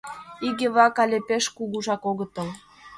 Иге-влак 0.47 0.95
але 1.03 1.17
пеш 1.27 1.45
кугужак 1.55 2.03
огытыл. 2.11 2.47